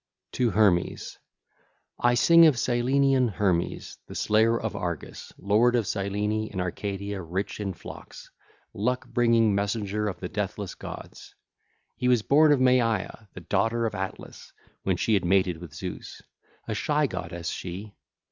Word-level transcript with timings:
XVIII. 0.01 0.31
TO 0.45 0.49
HERMES 0.55 1.19
(ll. 2.01 2.01
1 2.01 2.09
9) 2.09 2.11
I 2.11 2.13
sing 2.15 2.45
of 2.47 2.55
Cyllenian 2.55 3.27
Hermes, 3.33 3.99
the 4.07 4.15
Slayer 4.15 4.59
of 4.59 4.75
Argus, 4.75 5.31
lord 5.37 5.75
of 5.75 5.85
Cyllene 5.85 6.49
and 6.51 6.59
Arcadia 6.59 7.21
rich 7.21 7.59
in 7.59 7.71
flocks, 7.73 8.31
luck 8.73 9.07
bringing 9.07 9.53
messenger 9.53 10.07
of 10.07 10.19
the 10.19 10.27
deathless 10.27 10.73
gods. 10.73 11.35
He 11.95 12.07
was 12.07 12.23
born 12.23 12.51
of 12.51 12.59
Maia, 12.59 13.27
the 13.35 13.41
daughter 13.41 13.85
of 13.85 13.93
Atlas, 13.93 14.51
when 14.81 14.97
she 14.97 15.13
had 15.13 15.23
made 15.23 15.57
with 15.57 15.75
Zeus,—a 15.75 16.73
shy 16.73 17.05
goddess 17.05 17.49
she. 17.49 17.93